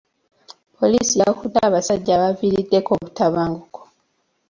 Poliisi 0.77 1.15
yakutte 1.21 1.59
abasajja 1.67 2.11
abaaviiriddeko 2.15 2.89
obutabanguko. 2.97 3.79